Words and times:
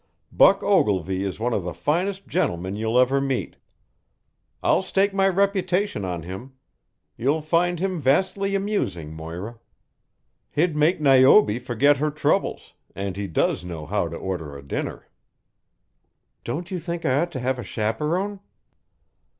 "Buck 0.31 0.63
Ogilvy 0.63 1.23
is 1.23 1.39
one 1.39 1.53
of 1.53 1.61
the 1.61 1.75
finest 1.75 2.27
gentlemen 2.27 2.75
you'll 2.75 2.97
ever 2.97 3.21
meet. 3.21 3.57
I'll 4.63 4.81
stake 4.81 5.13
my 5.13 5.27
reputation 5.29 6.03
on 6.03 6.23
him. 6.23 6.53
You'll 7.17 7.43
find 7.43 7.77
him 7.79 8.01
vastly 8.01 8.55
amusing, 8.55 9.13
Moira. 9.13 9.59
He'd 10.49 10.75
make 10.75 10.99
Niobe 10.99 11.59
forget 11.61 11.97
her 11.97 12.09
troubles, 12.09 12.73
and 12.95 13.15
he 13.15 13.27
DOES 13.27 13.63
know 13.63 13.85
how 13.85 14.07
to 14.07 14.17
order 14.17 14.57
a 14.57 14.63
dinner." 14.67 15.07
"Don't 16.43 16.71
you 16.71 16.79
think 16.79 17.05
I 17.05 17.19
ought 17.19 17.31
to 17.33 17.39
have 17.39 17.59
a 17.59 17.63
chaperon?" 17.63 18.39